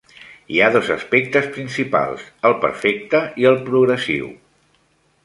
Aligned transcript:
Hi 0.53 0.61
ha 0.61 0.69
dos 0.75 0.87
aspectes 0.93 1.49
principals: 1.57 2.23
el 2.51 2.55
perfecte 2.65 3.21
i 3.43 3.47
el 3.51 3.63
progressiu. 3.69 4.31